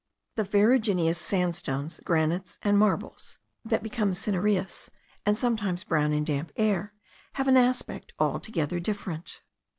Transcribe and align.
The 0.35 0.45
ferruginous 0.45 1.19
sandstones, 1.19 2.01
granites, 2.03 2.57
and 2.63 2.75
marbles, 2.75 3.37
that 3.63 3.83
become 3.83 4.13
cinereous 4.13 4.89
and 5.27 5.37
sometimes 5.37 5.83
brown 5.83 6.11
in 6.11 6.23
damp 6.23 6.51
air, 6.55 6.95
have 7.33 7.47
an 7.47 7.55
aspect 7.55 8.11
altogether 8.17 8.79
different. 8.79 9.41